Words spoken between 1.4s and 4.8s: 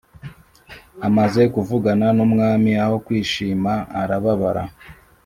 kuvugana n'umwami aho kwishima arababara